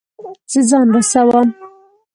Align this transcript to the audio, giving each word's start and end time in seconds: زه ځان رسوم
زه 0.51 0.59
ځان 0.69 0.87
رسوم 0.95 1.47